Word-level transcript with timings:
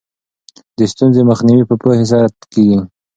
د 0.77 0.79
ستونزو 0.91 1.21
مخنیوی 1.31 1.65
په 1.69 1.75
پوهې 1.81 2.03
سره 2.11 2.25
کیږي. 2.53 2.79